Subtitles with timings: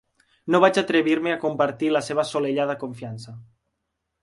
[0.53, 3.39] No vaig atrevir-me a compartir la seva assolellada confiança.